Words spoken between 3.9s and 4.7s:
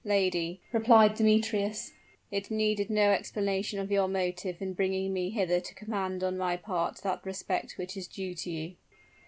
your motive